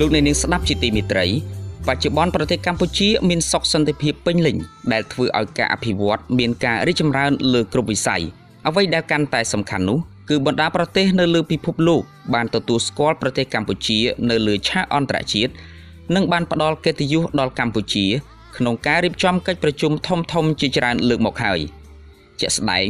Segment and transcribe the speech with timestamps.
[0.00, 1.26] លោកអ្នកនាងស្ដាប់ជាទីមេត្រី
[1.88, 4.56] បច្ចុប្បន្នប្រទេសកម្ពុជាមានសុខសន្តិភាពពេញលេញ
[4.92, 8.22] ដែលធ្វើឲ្យការអភិវឌ្ឍមានការរីកចម្រើនលើគ្រប់វិស័យ
[8.68, 12.02] អ្វីដែលកាន់តែសំខាន់នោះគឺបណ្ដាប្រទេសនៅលើពិភពលោក
[12.34, 13.98] បានទទួលស្គាល់ប្រទេសកម្ពុជា
[14.30, 15.52] នៅលើឆាកអន្តរជាតិ
[16.14, 18.06] និងបានផ្ដល់កិត្តិយសដល់កម្ពុជា
[18.56, 19.92] ក្នុងការរៀបចំកិច្ចប្រជុំ
[20.32, 21.60] ធំៗជាច្រើនលើកមកហើយ
[22.40, 22.88] ជាក់ស្ដែង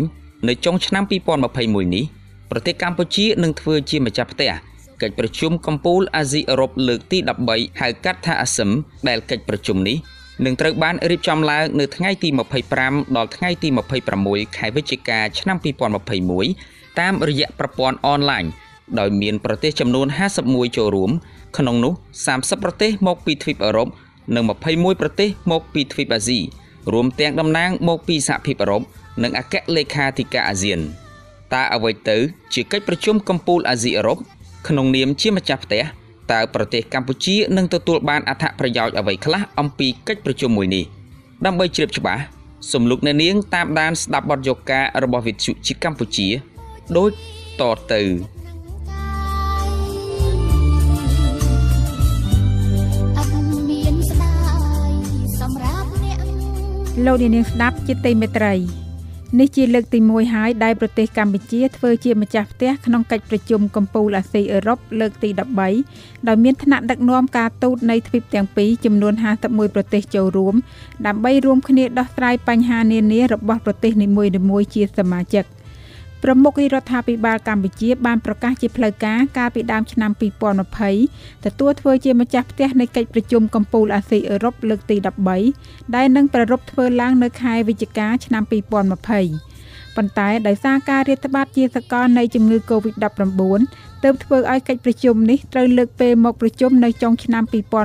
[0.49, 1.05] នៅចុងឆ្នាំ
[1.49, 2.05] 2021នេះ
[2.51, 4.53] ប្រទេសកម្ពុជានឹងធ្វើជាម្ចាស់ផ្ទះ
[5.03, 7.19] កិច្ចប្រជុំកំពូលអាស៊ីអឺរ៉ុបលើកទី
[7.51, 8.71] 13ហៅកាត់ថាអាស៊ឹម
[9.09, 9.97] ដែលកិច្ចប្រជុំនេះ
[10.45, 12.29] នឹងត្រូវបានរៀបចំឡើងនៅថ្ងៃទី
[12.73, 13.69] 25ដល់ថ្ងៃទី
[14.13, 15.57] 26ខែវិច្ឆិកាឆ្នាំ
[16.29, 18.45] 2021តាមរយៈប្រព័ន្ធអនឡាញ
[18.99, 20.07] ដោយមានប្រទេសចំនួន
[20.43, 21.11] 51ចូលរួម
[21.59, 21.93] ក្នុងនោះ
[22.29, 23.89] 30ប្រទេសមកពីទ្វីបអឺរ៉ុប
[24.35, 26.39] និង21ប្រទេសមកពីទ្វីបអាស៊ី
[26.93, 28.83] រួមទាំងតំណាងមកពីសហភាពអឺរ៉ុប
[29.23, 30.81] និងអគ្គលេខាធិការអាស៊ាន
[31.55, 32.17] តើអ្វីទៅ
[32.55, 34.19] ជាកិច្ចប្រជុំកំពូលអាស៊ីអឺរ៉ុប
[34.69, 35.83] ក្នុងនាមជាម្ចាស់ផ្ទះ
[36.33, 40.85] តើប្រទេសកម្ពុជានឹងទទួលបានអត្ថប្រយោជន៍អ្វីខ្លះអំពីកិច្ចប្រជុំមួយនេះ
[41.47, 42.23] ដើម្បីជ្រាបច្បាស់
[42.73, 46.29] សូមលោកអ្នកនាងតាមដានស្ដាប់បទយកការរបស់វិទ្យុជីកម្ពុជា
[46.97, 47.11] ដូច
[47.61, 48.03] តទៅ
[57.07, 58.80] លោកនាងស្ដាប់ជាទីមេត្រី
[59.39, 65.31] នេះជាលើកទី1ហើយដែលប្រទេសកម្ពុជាធ្វើជាម្ចាស់ផ្ទះក្នុងកិច្ចប្រជុំកំពូលអាស៊ីអឺរ៉ុបលើកទី
[65.79, 69.15] 13ដោយមានថ្នាក់ដឹកនាំការទូតនៃទ្វីបទាំងពីរចំនួន
[69.45, 70.55] 51ប្រទេសចូលរួម
[71.07, 75.45] ដើម្បីរួមគ្នាដោះស្រាយបញ្ហានានារបស់ប្រទេសនីមួយៗជាសមាជិក។
[76.25, 80.11] ប្រមុខរដ្ឋាភិបាលកម្ពុជាបានប្រកាសជាផ្លូវការកាលពីដើមឆ្នាំ
[80.79, 84.97] 2020ទទួលធ្វើជាម្ចាស់ផ្ទះនៃកិច្ចប្រជុំកំពូលអាស៊ីអឺរ៉ុបលើកទី
[85.47, 93.43] 13ដែលនឹងប្រារព្ធធ្វើឡើងនៅខែវិច្ឆិកាឆ្នាំ2020ប៉ុន្តែដោយសារការរាតត្បាតជាសកលនៃជំងឺ Covid-19
[94.03, 97.43] ទើបធ្វើឲ្យកិច្ចប្រជុំនេះត្រូវលើកពេលមកប្រជុំនៅចុងឆ្នាំ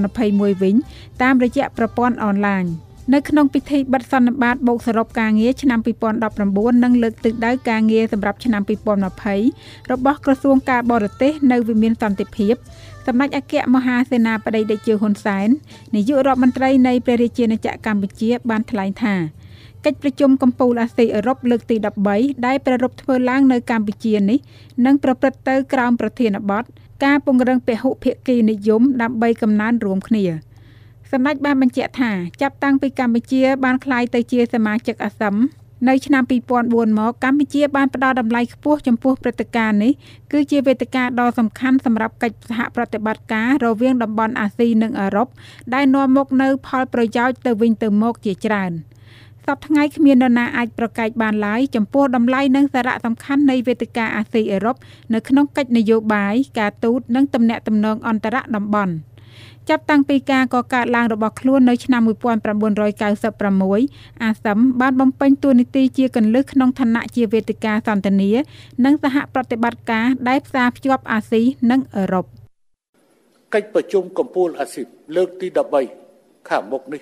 [0.10, 0.76] 2021វិញ
[1.22, 2.66] តាមរយៈប្រព័ន្ធអនឡាញ។
[3.14, 5.80] នៅក្នុងពិធីបិទសន្និបាតបូកសរុបការងារឆ្នាំ
[6.32, 8.62] 2019និងលើកទិសដៅការងារសម្រាប់ឆ្នាំ
[9.26, 12.54] 2020របស់ក្រសួងការបរទេសនៅវិមានសន្តិភាព
[13.08, 15.48] សម្ដេចអគ្គមហាសេនាបតីតេជោហ៊ុនសែន
[15.96, 19.16] នាយករដ្ឋមន្ត្រីនៃព្រះរាជាណាចក្រកម្ពុជាបានថ្លែងថា
[19.86, 21.76] កិច្ចប្រជុំកំពូលអាស៊ីអឺរ៉ុបលើកទី
[22.12, 24.40] 13ដែលប្រារព្ធធ្វើឡើងនៅកម្ពុជានេះ
[24.86, 26.64] នឹងប្រព្រឹត្តទៅក្រោមប្រធានបទ
[27.06, 30.26] ការពង្រឹងពហុភាគីនិយមដើម្បីកំណើនរួមគ្នា។
[31.16, 32.12] សម្ដេចបានបញ្ជាក់ថា
[32.42, 35.36] ចាប់តាំងពីកម្ពុជាបានក្លាយទៅជាសមាជិកអាស៊ាន
[35.88, 36.24] នៅឆ្នាំ
[36.62, 39.94] 2004មកកម្ពុជាបានផ្ដល់តម្លៃខ្ពស់ចំពោះព្រឹត្តិការណ៍នេះ
[40.32, 45.28] គឺជាវេទិកាដ៏សំខាន់សម្រាប់កិច្ចសហប្រតិបត្តិការរវាងតំបន់អាស៊ីនិងអឺរ៉ុប
[45.74, 48.72] ដែលនាំមកនៅផលប្រយោជន៍ទៅវិញទៅមកជាច្រើន
[49.46, 54.76] សប្តាហ៍ថ្ងៃគ្មាននរណាអាចប្រកែកបានឡើយចំពោះតម្លៃនិងសារៈសំខាន់នៃវេទិកាអាស៊ីអឺរ៉ុប
[55.14, 58.94] នៅក្នុងកិច្ចនយោបាយការទូតនិងទំនាក់ទំនងអន្តរតំបន់។
[59.70, 68.32] ចាប់តាំងពីការកកើតឡើងរបស់ខ្លួននៅឆ្នាំ1996អាសឹមបានបំពេញតួនាទីជាកន្លឹះក្នុងឋានៈជាវេទិកាសន្ទនា
[68.86, 71.42] និងសហប្រតិបត្តិការដែលផ្សារភ្ជាប់អាស៊ី
[71.72, 72.26] និងអឺរ៉ុប
[73.54, 74.84] កិច្ចប្រជុំកំពូលអាស៊ី
[75.16, 75.48] លើកទី
[75.98, 77.02] 13ខាងមុខនេះ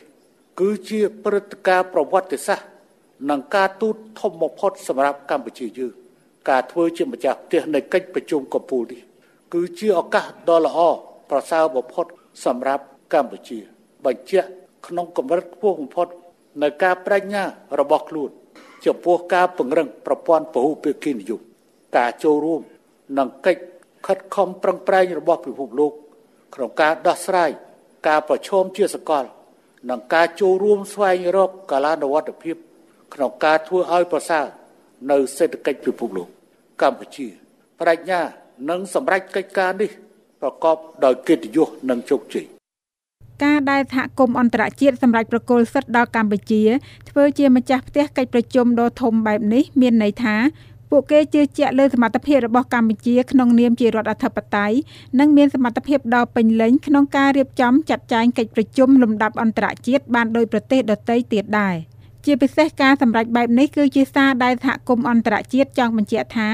[0.59, 2.67] គឺជាព្រឹត្តិការណ៍ប្រវត្តិសាស្ត្រ
[3.29, 5.93] និងការទូតធំបំផុតសម្រាប់កម្ពុជាយើង
[6.49, 9.01] ការធ្វើជាម្ចាស់ផ្ទះនៃកិច្ចប្រជុំកំពូលនេះ
[9.53, 10.79] គឺជាឱកាសដ៏ល្អ
[11.29, 12.05] ប្រសើរបំផុត
[12.45, 12.83] សម្រាប់
[13.13, 13.59] កម្ពុជា
[14.05, 14.49] បញ្ជាក់
[14.87, 16.07] ក្នុងកម្រិតខ្ពស់បំផុត
[16.61, 17.43] នៅការបដិញ្ញា
[17.79, 18.29] របស់ខ្លួន
[18.85, 21.41] ចំពោះការពង្រឹងប្រព័ន្ធពហុភាគីនិយម
[21.97, 22.61] ការចូលរួម
[23.17, 23.61] និងកិច្ច
[24.07, 25.91] ខិតខំប្រឹងប្រែងរបស់ពិភពលោក
[26.55, 27.51] ក្នុងការដោះស្រាយ
[28.07, 29.23] ការប្រឈមជាសកល
[29.89, 32.55] និងការចូលរួមស្វែងរកកាលានុវត្តភាព
[33.13, 34.45] ក្នុងការធ្វើឲ្យប្រសើរ
[35.11, 36.27] នៅសេដ្ឋកិច្ចពិភពលោក
[36.81, 37.27] កម្ពុជា
[37.79, 38.21] បដិញ្ញា
[38.69, 39.91] និងសម្រេចកិច្ចការនេះ
[40.43, 42.45] ប្រកបដោយកិត្តិយសនិងជោគជ័យ
[43.43, 46.63] ការដែលសហគមន៍អន្តរជាតិសម្រាប់ប្រគល់សិទ្ធិដល់កម្ពុជា
[47.09, 50.35] ធ្វើជាម្ចាស់ផ្ទះកិច្ចប្រជុំដ៏ធំបែបនេះមានន័យថា
[50.89, 54.77] ពួកគេជឿជាក់លើសមត្ថភាពរបស់កម្ពុជាក្នុងនាមជារដ្ឋអធិបតេយ្យ
[55.19, 61.77] និងមានសមត្ថភាពដ៏ពេញលេញក្នុងការរៀបចំចាត់ចែងកិច្ចប្រជុំលំដាប់អន្តរជាតិបានដោយប្រទេសដទៃទៀតដែរ។
[62.25, 66.49] ជាពិសេសការសម្រេចបែបនេះគឺជាសារដែលសហគមន៍អន្តរជាតិចង់បញ្ជាក់ថា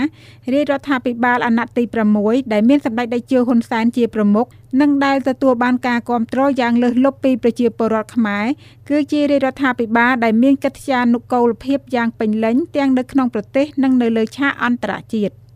[0.53, 1.83] រាជរដ្ឋាភិបាលអាណត្តិទី
[2.17, 4.45] 6ដែលមានសម្ដេចតេជោហ៊ុនសែនជាប្រមុខ
[4.81, 8.45] និងដែលទទួលបានការគាំទ្រយ៉ាងលើសលប់ពីប្រជាពលរដ្ឋខ្មែរ
[8.89, 15.48] គឺជារាជរដ្ឋាភិបាលដែលមានកិត្យានុកូលភាពយ៉ាងពេញលេញទាំងនៅក្នុងប្រទេសនិងនៅលើឆាកអន្តរជាតិ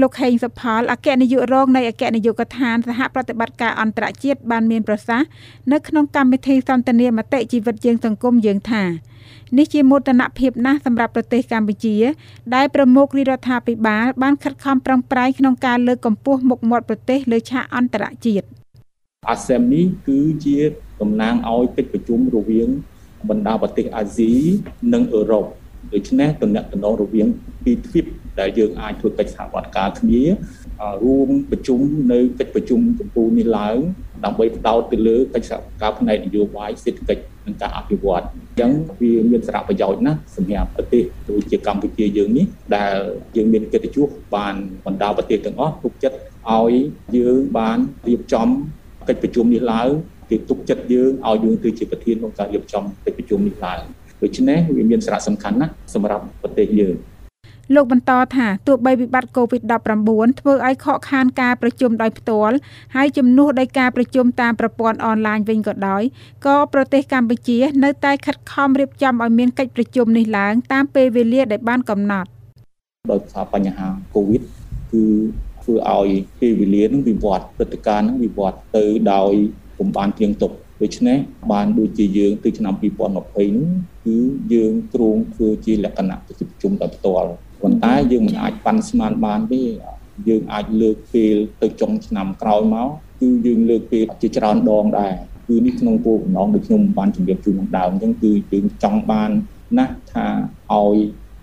[0.00, 5.28] លោកហេងសុផលអគ្គនាយករងនៃអគ្គនាយកដ្ឋានសហប្រតិបត្តិការអន្តរជាតិបានមានប្រសាសន៍
[5.72, 8.84] នៅក្នុងកម្មវិធីសន្ទនាមតិជីវិតយើងសង្គមយើងថា
[9.58, 11.96] នេះជាមោទនភាពណាស់សម្រាប់ប្រទេសកម្ពុជា
[12.54, 18.46] ដែលប្រមុខរដ្ឋាភិបាលបានខិតខំប្រឹងប្រែងក្នុងការលើកកម្ពស់មុខមាត់ប្រទេសលើឆាកអន្តរជាតិ។
[19.34, 20.56] ASEM នេះគឺជា
[21.00, 22.68] តំណាងឲ្យកិច្ចប្រជុំរវាង
[23.28, 24.32] បណ្ដាប្រទេសអាស៊ី
[24.92, 25.44] និងអឺរ៉ុប
[25.94, 27.26] ដូច្នេះតំណែងតំណងរវាង
[27.64, 28.04] ពីរទ្វីប
[28.40, 30.22] ដែលយើងអាចធ្វើកិច្ចសហប្រតិការគ្នា
[31.04, 31.80] រួមប្រជុំ
[32.12, 33.78] នៅកិច្ចប្រជុំកម្ពុជានេះឡើង
[34.24, 42.46] ដើម្បីផ្ដោតទៅលើកិច្ចសហការផ្នែកនយោបាយសេដ្ឋកិច្ចនិងការអភិវឌ្ឍអញ្ចឹងវាមានសារៈប្រយោជន៍ណាស់សម្រាប់ប្រទេសដូចជាកម្ពុជាយើងនេះ
[42.76, 42.96] ដែល
[43.36, 44.54] យើងមានកិត្តិយសបាន
[44.86, 46.16] បណ្ដាប្រទេសទាំងអស់ទុកចិត្ត
[46.50, 46.72] ឲ្យ
[47.16, 47.78] យើងបាន
[48.08, 48.48] រៀបចំ
[49.08, 49.88] កិច្ចប្រជុំនេះឡើង
[50.30, 53.80] គេទុកចិត្តយើងឲ្យយើងគឺជាប្រធានក្នុងការរៀបចំកិច្ចប្រជុំនេះឡើង
[54.22, 56.94] ដូច្នេះវាមានសារៈសំខាន់ណាស់សម្រាប់ប្រទេសយើង
[57.74, 62.54] លោកបន្តថាទោះបីវិបត្តិ COVID-19 ធ្វើឲ្យខកខានការប្រជុំដោយផ្ទាល់
[62.96, 66.02] ហើយជំនួសដោយការប្រជុំតាមប្រព័ន្ធអនឡាញវិញក៏ដោយ
[66.46, 72.28] ក៏ប្រទេសកម្ពុជា នៅតែខិតខំរៀបចំឲ្យមានកិច្ចប្រជុំនេះឡើងតាមពេលវេលាដែលបានកំណត់
[73.12, 74.42] ដោយសារបញ្ហា COVID
[74.92, 75.04] គឺ
[75.62, 76.08] ធ្វើឲ្យ
[76.40, 79.32] ពេលវេលានឹងវិវត្តព្រឹត្តិការណ៍នឹងវិវត្តទៅដោយ
[79.78, 80.52] ពុំបានទៀងទុក
[80.82, 81.18] ដូច្នេះ
[81.52, 83.24] បានដូចជាយើងទៅឆ្នាំ2020នោះ
[84.06, 84.16] គឺ
[84.52, 87.30] យើងគ្រោងធ្វើជាលក្ខណៈប្រជុំដោយផ្ទាល់
[87.62, 89.62] ប៉ុន្តែយើងមិនអាចប៉ាន់ស្មានបានទេ
[90.28, 92.88] យើងអាចលើកពេលទៅចុងឆ្នាំក្រោយមក
[93.20, 95.14] គឺយើងលើកពេលជាច្រើនដងដែរ
[95.48, 99.30] គឺនេះក្នុងគោលបំណងដូចខ្ញុំបានជម្រាបជូនខាងដើមអញ្ចឹងគឺយើងចង់បាន
[99.78, 100.26] ណាស់ថា
[100.72, 100.96] ឲ្យ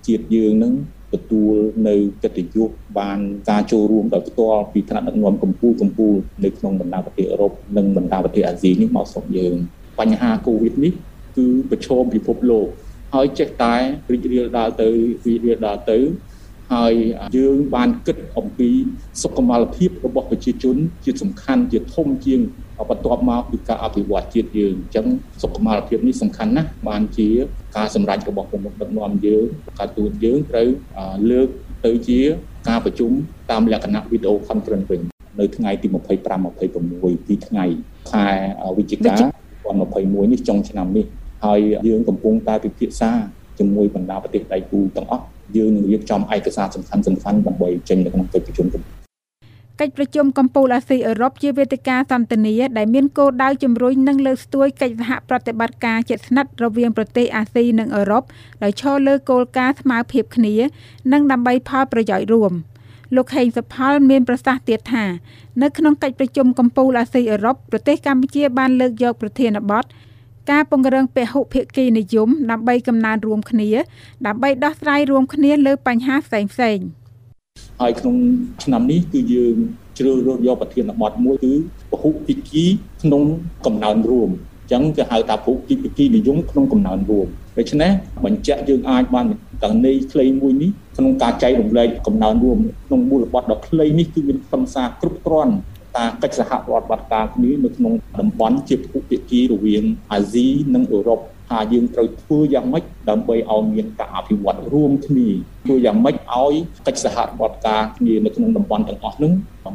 [0.08, 0.74] ជាតិយើងនឹង
[1.14, 1.56] ទទួល
[1.88, 2.69] នៅកិត្តិយស
[3.00, 3.19] បាន
[3.50, 9.56] ការចូលរួមដោយផ្ទាល់ពីថ្នាក់ដឹកនាំកម្ពុជាកម្ពុជានៅក្នុងបណ្ដាប្រទេសអឺរ៉ុបនិងបណ្ដាប្រទេសអាស៊ីនេះមកស្រុកយើង
[10.00, 10.94] បញ្ហាកូវីដនេះ
[11.38, 12.68] គឺប្រឈមពិភពលោក
[13.13, 13.74] ហើយចេះតែ
[14.12, 14.88] រីករាលដាលទៅ
[15.27, 15.98] រីករាលដាលទៅ
[16.74, 16.94] ហើយ
[17.38, 18.69] យើងបានគិតអំពី
[19.24, 20.75] សុខុមាលភាពរបស់ប្រជាជន
[21.06, 22.39] ជាសំខាន់ជាធំជាង
[22.89, 25.06] បន្ទាប់មកពីការអភិវឌ្ឍជាតិយើងអញ្ចឹង
[25.42, 27.30] សុខុមាលភាពនេះសំខាន់ណាស់បានជា
[27.77, 29.45] ការសម្រេចរបស់ប្រមុខដឹកនាំយើង
[29.80, 30.68] ការទូតយើងត្រូវ
[31.31, 31.48] លើក
[31.86, 32.19] ទៅជា
[32.69, 33.12] ការប្រជុំ
[33.51, 35.01] តាមលក្ខណៈវីដេអូ conference វិញ
[35.39, 37.65] នៅថ្ងៃទី25 26ទីថ្ងៃ
[38.12, 38.27] ខែ
[38.77, 39.15] វិច្ឆិកា
[39.68, 41.06] 2021នេះចុងឆ្នាំនេះ
[41.45, 43.12] ហើយយើងកំពុងតែពិភាក្សា
[43.60, 45.25] ជាមួយបណ្ដាប្រទេសដៃគូទាំងអស់
[45.56, 48.80] យើងនឹងរៀបចំឯកសារសំខាន់សំខាន់ដើម្បីចេញនៅក្នុងកិច្ចប្រជុំកិ
[49.88, 58.24] ច្ចប្រជុំកំពូលអាស៊ីអឺរ៉ុបជាវេទិកាសន្ទនាដែលមានគោលដៅជំរុញនិងលើកស្ទួយកិច្ចសហប្រតិបត្តិការជិតស្និទ្ធរវាងប្រទេសអាស៊ីនិងអឺរ៉ុប
[58.63, 60.56] ដោយឈរលើគោលការណ៍ស្មើភាពគ្នា
[61.13, 62.54] និងដើម្បីផលប្រយោជន៍រួម
[63.16, 65.06] លោកហេងសុផលមានប្រសាសន៍ទៀតថា
[65.62, 69.86] នៅក្នុងកិច្ចប្រជុំកំពូលអាស៊ីអឺរ៉ុបប្រទេសកម្ពុជាបានលើកយកប្រធានបទ
[70.52, 73.70] ការពង្រឹងពហុភាគីនិយមដើម្បីកំណើនរួមគ្នា
[74.28, 76.78] ដើម្បីដោះស្រាយរួមគ្នាលើបញ្ហាផ្សេងផ្សេង
[77.82, 78.16] ហើយក្នុង
[78.64, 79.56] ឆ្នាំនេះគឺយើង
[79.98, 81.54] ជ្រើសរើសយកប្រធានបទមួយគឺ
[81.92, 82.66] ពហុភាគី
[83.04, 83.24] ក្នុង
[83.66, 87.28] កំណើនរួមអញ្ចឹងគេហៅថាពហុភាគីនិយមក្នុងកំណើនរួម
[87.58, 87.92] ដូច្នេះ
[88.26, 89.26] បញ្ជាក់យើងអាចបាន
[89.64, 95.54] ទាំងន័យខ្លីមួយនេះក្នុងការចែករំលែកកំណើនរួមក្នុងមូលបទដ៏ខ្លីនេះគឺមានខ្លឹមសារគ្រប់គ្រាន់
[95.98, 105.28] ការកិច្ចសហប្រតិបត្តិការគ្នានៅក្នុងតំបន់ជាភូភាគីរវាងអាស៊ីនិងអឺរ៉ុបថាយើងត្រូវធ្វើយ៉ាងម៉េចដើម្បីឲ្យមានការអភិវឌ្ឍរួមគ្នា
[105.66, 106.54] ធ្វើយ៉ាងម៉េចឲ្យ
[106.88, 109.33] កិច្ចសហប្រតិការគ្នានៅក្នុងតំបន់ទាំងអស់នោះ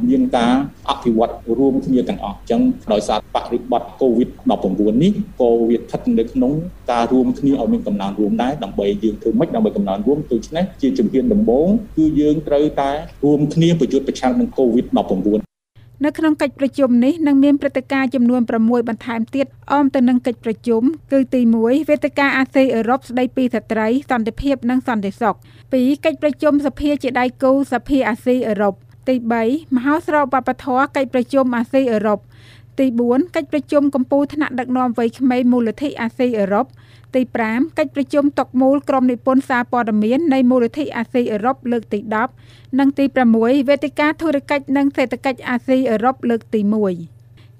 [0.09, 0.53] មានការ
[0.89, 2.61] អភិវឌ្ឍរួមគ្នាទាំងអស់អញ្ចឹង
[2.93, 6.51] ដោយសារបរិបត្តិ COVID-19 នេះក៏វាស្ថិតនៅក្នុង
[6.91, 12.91] ការរួមគ្នាឲ្យមានកំណើនរួមដែរដើម្បីយើងធ្វើម៉េចដើម្បីកំណើនរួមដូច្នេះជាជំហានដំបូងគឺយើងត្រូវតែ
[13.23, 15.52] រួមគ្នាប្រយុទ្ធប្រឆាំងនឹង COVID-19
[16.05, 20.81] នៅក្នុងកិច្ចប្រជុំនេះនឹងមានព្រឹត្តិការណ៍ចំនួន6បន្ថែមទៀតអមទៅនឹងកិច្ចប្រជុំ
[21.11, 25.35] គឺទី1វេទិកាអាស៊ីអឺរ៉ុបស្ដីពីស្ត្រីសន្តិភាពនិងសន្តិសុខ
[25.71, 28.73] 2កិច្ចប្រជុំសភាជាដៃគូសភាអាស៊ីអឺរ៉ុប
[29.07, 32.19] ទី3មហោស្រពវប្បធម៌កិច្ចប្រជុំអាស៊ីអឺរ៉ុប
[32.79, 36.65] ទី4កិច្ចប្រជុំកម្ពុជាថ្នាក់ដឹកនាំវ័យក្មេងមូលនិធិអាស៊ីអឺរ៉ុប
[37.15, 41.99] ទី5កិច្ចប្រជុំតុកមូលក្រុមនិពន្ធសារព័ត៌មាននៃមូលនិធិអាស៊ីអឺរ៉ុបលើកទី
[42.39, 43.05] 10និងទី
[43.37, 47.12] 6វេទិកាធុរកិច្ចនិងសេដ្ឋកិច្ចអាស៊ីអឺរ៉ុបលើកទី1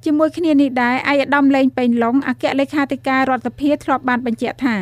[0.05, 4.75] ជាមួយគ្នានេះដែរឯកឧត្តមលេងប៉េងឡុងអគ្គលេខាធិការរដ្ឋសភាធ្លាប់បានបញ្ជាក់ថា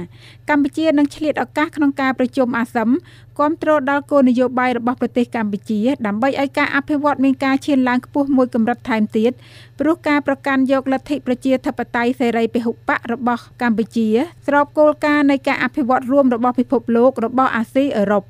[0.49, 2.89] កម្ពុជានឹងឆ្លៀតឱកាសក្នុងការប្រជុំអាស៊ាន
[3.37, 9.31] គ្រប់គ្រងដល់គោលនយោបាយរបស់ប្រទេសកម្ពុជាដើម្បីឲ្យការអភិវឌ្ឍមានការឈានឡើងខ្ពស់មួយកម្រិតថែមទៀត
[9.79, 14.07] ព្រោះការប្រកាន់យកលទ្ធិប្រជាធិបតេយ្យសេរីពហុបករបស់កម្ពុជា
[14.47, 18.23] ស្របគោលការណ៍នៃការអភិវឌ្ឍរួមរបស់ពិភពលោករបស់អាស៊ីអឺរ៉ុប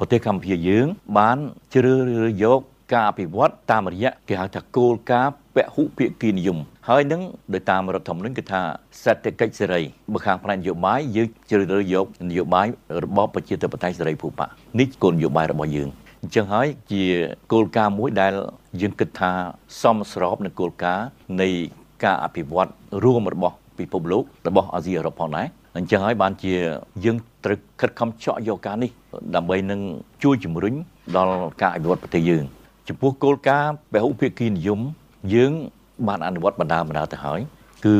[0.00, 0.86] ប្រទេសកម្ពុជាយើង
[1.18, 1.38] បាន
[1.74, 2.60] ជ្រើសរើសយក
[2.92, 7.22] ការអភិវឌ្ឍតាមរយៈគេហៅថាគោលការណ៍ពហុភាគីនិយមហើយនឹង
[7.54, 8.60] ដោយតាមរដ្ឋធម្មនុញ្ញគឺថា
[9.02, 12.66] សេដ្ឋកិច្ចសេរីបើខាងផ្នែកនយោបាយយើងជ្រើសរើសយកនយោបាយ
[13.04, 14.46] របបប្រជាធិបតេយ្យសេរីភូប៉ា
[14.80, 15.88] នេះគោលនយោបាយរបស់យើង
[16.22, 17.02] អញ្ចឹងហើយជា
[17.52, 18.32] គោលការណ៍មួយដែល
[18.80, 19.30] យើងគិតថា
[19.82, 21.06] សមស្របនឹងគោលការណ៍
[21.42, 21.48] នៃ
[22.04, 22.70] ការអភិវឌ្ឍ
[23.04, 26.52] រួមរបស់ពិភពលោករបស់អាស៊ីអឺរ៉ុបផងដែរអញ្ចឹងហើយបានជា
[27.04, 28.90] យើងត្រូវខិតខំចော့យកការនេះ
[29.36, 29.80] ដើម្បីនឹង
[30.22, 30.74] ជួយជំរុញ
[31.16, 32.44] ដល់ការអភិវឌ្ឍប្រទេសយើង
[32.88, 34.80] ចំពោះគោលការណ៍ពហុភាគីនិយម
[35.34, 35.52] យើង
[36.08, 37.40] បានអនុវត្តបណ្ដាបណ្ដាទៅហើយ
[37.84, 37.94] គឺ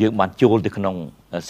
[0.00, 0.94] យើងបានចូលទៅក្នុង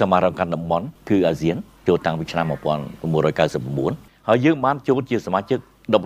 [0.01, 1.57] សមាគមតំបន់គឺអាស៊ាន
[1.89, 5.59] ចូលតាំងពីឆ្នាំ1999ហើយយើងបានចូលជាសមាជិក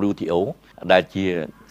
[0.08, 0.40] WTO
[0.92, 1.24] ដែលជា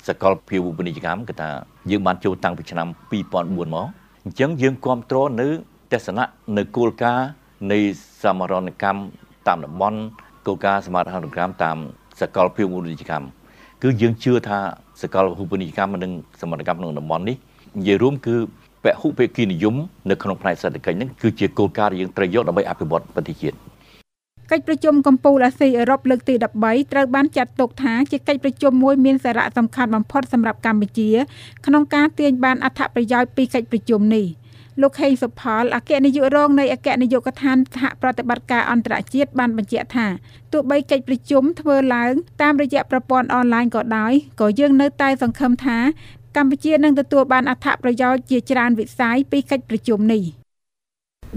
[0.08, 1.50] សកលភាវូបនីយកម្មគឺថា
[1.92, 3.88] យើងបានចូលតាំងពីឆ្នាំ2004មក
[4.26, 5.48] អញ្ចឹងយើងគ្រប់គ្រងនៅ
[5.92, 6.26] ទស្សនៈ
[6.58, 7.28] នៅគោលការណ៍
[7.72, 7.80] នៃ
[8.24, 9.00] សមរណកម្ម
[9.48, 10.00] តាមតំបន់
[10.48, 11.78] គោលការណ៍សមរណកម្មតាម
[12.22, 13.26] សកលភាវូបនីយកម្ម
[13.84, 14.60] គឺយើងជឿថា
[15.02, 17.36] សកលភាវូបនីយកម្មនិងសមរណកម្មក្នុងតំបន់នេះ
[17.78, 18.36] និយាយរួមគឺ
[18.84, 19.76] ពហុភាគីនិយម
[20.10, 23.56] នៅក្នុងផ្នែកសេដ្ឋកិច្ចហ្នឹងគឺជាគោលការណ៍ដែលយើងត្រូវយកដើម្បីអភិវឌ្ឍប្រទេសជាតិ
[24.52, 31.10] កិច្ចប្រជុំកំពូលអាស៊ីអឺរ៉ុបលើកទី13ត្រូវបានចាត់ទុកថាជាកិច្ចប្រជុំមួយមានសារៈសំខាន់បំផុតសម្រាប់កម្ពុជា
[31.66, 34.26] ក្នុងការទាញបានអត្ថប្រយោជន៍ពីកិច្ចប្រជុំនេះ
[34.83, 40.07] លោកហេងសុផលអគ្គនាយករងនៃអគ្គនាយកដ្ឋានសហប្រតិបត្តិការអន្តរជាតិបានបញ្ជាក់ថា
[40.53, 42.13] ទោះបីកិច្ចប្រជុំធ្វើឡើង
[42.43, 45.79] តាមរយៈប្រព័ន្ធអនឡាញក៏ដោយក៏យើងនៅតែសង្ឃឹមថា
[46.37, 50.23] កម្ពុជានឹងទទួលបានអត្ថប្រយោជន៍ជាច្រើនវិស័យពីកិច្ចប្រជុំនេះ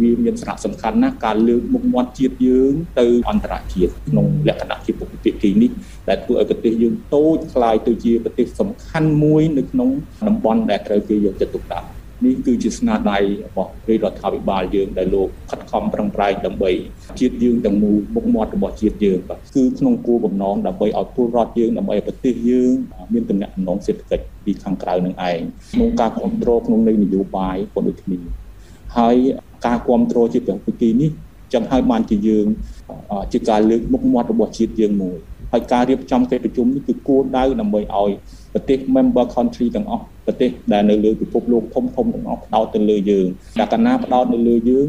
[0.02, 5.72] វាមានសារៈសំខាន់ណាស់ការលើកមុខមាត់ជាតិយើងទៅអន្តរជាតិក្នុងលក្ខណៈជាពុកភាគីនេះ
[6.10, 9.90] ដែលធ្វើឲ្យប្រទេសយើងតូចคล้ายទៅជាប្រទេសសំខាន់មួយនៅក្នុង
[10.28, 11.88] តំបន់ដែលត្រូវគេយកចិត្តទុកដាក់
[12.25, 16.71] នេះគឺជាស្នាដៃរបស់រាជរដ្ឋាភិបាលយើងដែលលោកខិតខំប្រឹងប្រែងដើម្បី
[17.21, 22.73] ជាតិយើងទាំងមូលមុខមាត់របស់ជាតិយើងបាទគឺក្នុងគោលបំណងដើម្បីឲ្យពលរដ្ឋយើងដើម្បីឲ្យប្រទេសយើង
[23.13, 25.41] មានទំនាក់ទំនងសេដ្ឋកិច្ចពីខាងក្រៅនឹងឯង
[25.73, 28.19] ក្នុងការគ្រប់គ្រងក្នុងនយោបាយក៏ដូចគ្នា
[28.99, 29.17] ហើយ
[29.67, 31.11] ការគ្រប់គ្រងជាប្រវិធីនេះ
[31.55, 32.47] ចឹងហើយបានជាយើង
[33.33, 35.19] ជាការលើកមុខមាត់របស់ជាតិយើងមួយ
[35.53, 38.11] ហើយការរៀបចំកិច្ចប្រជុំនេះគឺគោលដៅដើម្បីឲ្យ
[38.53, 43.27] ប្រទេស member country ទាំងអស់ ប្រទេសដែលនៅលើពិភពលោកធំធំទាំងអស់ផ្ដោតទៅលើយើង
[43.59, 44.87] តែកាលណាផ្ដោតនៅលើយើង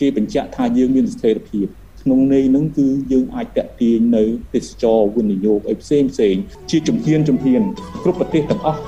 [0.00, 1.66] គេបញ្ជាក់ថាយើងមានស្ថិរភាព
[2.02, 6.34] ក្នុងន័យហ្នឹងគឺយើងអាចតេទៀងនៅទេសចរវិនិយោគឲ្យផ្សេងផ្សេង
[6.70, 7.62] ជាជំហានជំហាន
[8.04, 8.80] គ្រប់ប្រទេសទាំងអស់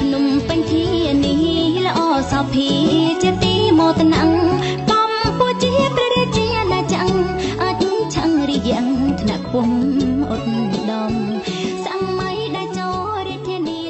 [0.00, 0.84] ភ្នំពេញធា
[1.24, 1.34] នី
[1.86, 2.00] ល្អ
[2.30, 2.68] សោភី
[3.22, 4.45] ជាទីមោទនៈ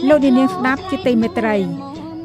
[0.08, 1.56] លោកនាងស្ដាប់ជាទីមេត្រី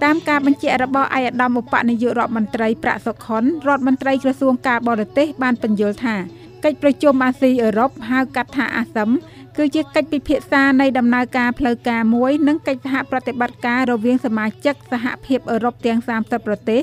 [0.04, 6.16] តាមការបញ្ជាក់របស់ឯកឧត្តមឧបនាយករដ្ឋមន្ត្រីប្រាក់សុខុនរដ្ឋមន្ត្រីក្រសួងការបរទេសបានបញ្យល់ថា
[6.64, 9.10] កិច្ចប្រជុំអាស៊ីអឺរ៉ុបហៅកាត់ថាអាស៊ឹម
[9.58, 16.82] គឺជាកិច្ចពិភាក្សានៃដំណើរការផ្លូវការមួយនិងកិច្ចសហប្រតិបត្តិការរវាងសមាជិកសហភាពអឺរ៉ុបទាំង30ប្រទេស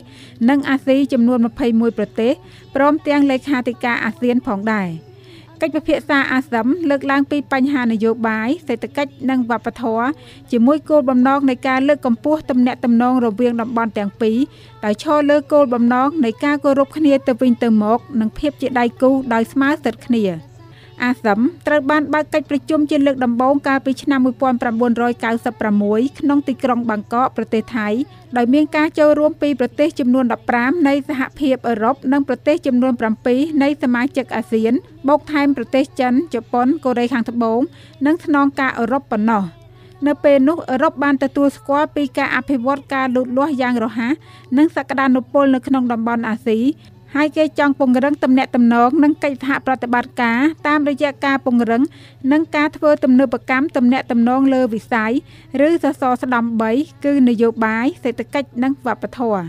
[0.48, 1.38] និងអាស៊ីចំនួន
[1.68, 2.32] 21ប្រទេស
[2.76, 4.88] ព្រមទាំងលេខាធិការអាស៊ានផងដែរ។
[5.62, 10.06] កិច្ចពិភាក្សាអាស៊ឹមលើកឡើងពីបញ្ហានយោបាយសេដ្ឋកិច្ចនិងវប្បធម៌
[10.50, 14.38] ជាមួយគោលបំណងនៃការលើកកម្ពស់ទំនាក់ទំនងរវាងតំបន់ទាំងពីរ
[14.84, 20.24] ដោយឈរលើគោលបំណងនៃការគោរពគ្នាទៅវិញទៅមក និងភាពជាដៃគូដោយស្មើសិទ្ធិគ្នា។
[21.04, 27.88] អាស៊ឹមត្រូវបានបើកកិច្ចប្រជុំជាលើកដំបូងកាលពីឆ្នាំ1996ក្នុងទីក្រុងបាងកកប្រទេសថៃ
[28.36, 30.24] ដោយមានការចូលរួមពីប្រទេសចំនួន
[30.56, 32.92] 15នៃសហភាពអឺរ៉ុបនិងប្រទេសចំនួន
[33.26, 34.72] 7នៃសមាជិកអាស៊ាន
[35.08, 37.60] បូកថែមប្រទេសចិនជប៉ុនកូរ៉េខាងត្បូង
[38.06, 39.44] និងថ្នងការអឺរ៉ុបប៉ុណ្ណោះ
[40.06, 44.14] នៅពេលនោះអឺរ៉ុបបានទទួលស្គាល់ពីការអភិវឌ្ឍការលូតលាស់យ៉ាងរហ័ស
[44.58, 46.58] និងសក្តានុពលនៅក្នុងតំបន់អាស៊ី
[47.16, 51.82] ហើយគេចង់ពង្រឹងទំនាក់ទំនងនិងកិច្ចសហប្រតិបត្តិការតាមរយៈការពង្រឹង
[52.32, 55.12] និងការធ្វើទំនើបកម្មទំនាក់ទំនងលើវិស័យ
[55.66, 59.42] ឬសសរស្តម្ភ3គឺនយោបាយសេដ្ឋកិច្ចនិងវប្បធម៌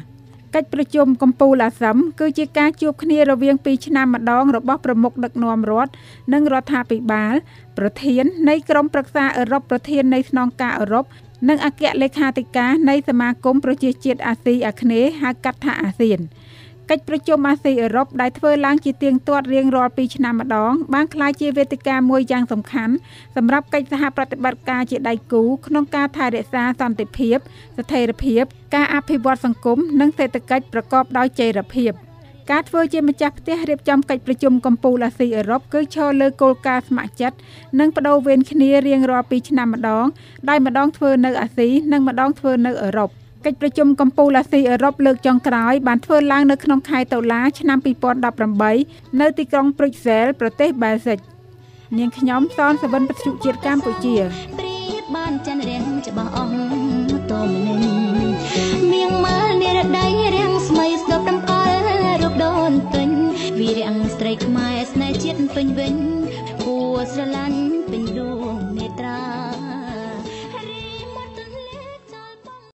[0.56, 5.92] កិច្ចប្រជុំកំពូលអាស៊ឹមគឺជាការជួបគ្នារវាង2ឆ្នាំម្ដងរបស់ប្រមុខដឹកនាំរដ្ឋ
[6.34, 7.34] និងរដ្ឋាភិបាល
[7.78, 11.06] ប្រធាននៃក្រុមប្រឹក្សាអឺរ៉ុបប្រធាននៃស្នងការអឺរ៉ុប
[11.50, 16.20] និងអគ្គលេខាធិការនៃសមាគមប្រជាជាតិអាស៊ីអាគ្នេយ៍ហៅកាត់ថាអាស៊ាន។
[16.90, 22.94] កិច្ចប្រជុំអាស៊ីអឺរ៉ុបដែលធ្វើឡើងជាទៀងទាត់រៀងរាល់2ឆ្នាំម្ដងបានក្លាយជាវេទិកាមួយយ៉ាងសំខាន់
[23.36, 27.38] សម្រាប់កិច្ចសហប្រតិបត្តិការជាដៃគូក្នុងការថែរក្សាសន្តិភាព
[27.78, 28.44] ស្ថិរភាព
[28.76, 31.92] ការអភិវឌ្ឍសង្គមនិងសេដ្ឋកិច្ចប្រកបដោយចីរភាព
[32.52, 37.38] ការធ្វើជាម្ចាស់ផ្ទះរៀបចំកិច្ចប្រជុំកំពូលអាស៊ីអឺរ៉ុបគឺឈរលើគោលការណ៍ស្ម័គ្រចិត្ត
[37.80, 40.06] និងបដូរវេនគ្នារៀងរាល់2ឆ្នាំម្ដង
[40.50, 43.10] ដោយម្ដងធ្វើនៅអាស៊ីនិងម្ដងធ្វើនៅអឺរ៉ុប
[43.46, 47.78] កិច្ចប្រជុំកំពូលអាស៊ីអឺរ៉ុបលើកចុងក្រោយបានធ្វើឡើងនៅក្នុងខែតុលាឆ្នាំ
[48.50, 51.18] 2018នៅទីក្រុងព្រុចសែលប្រទេសបែលហ្សិក
[51.98, 54.16] នាងខ្ញុំសនសវិនពទ្យុជាតិកម្ពុជា
[54.58, 56.52] ព្រៀបបានចិនរៀងច្បាស់អស់
[57.32, 57.84] តមនិន
[58.92, 61.78] មៀងមើលនិរដីរៀងស្មីស្ដប់ដំកល់
[62.22, 63.10] រូបដូនពេញ
[63.60, 65.96] វីរាំងស្រីខ្មែរស្នេហ៍ជាតិពេញវិញ
[66.64, 66.78] គួ
[67.14, 67.70] ស្រឡាញ់